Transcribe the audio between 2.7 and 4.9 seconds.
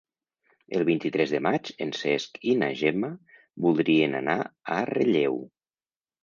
Gemma voldrien anar a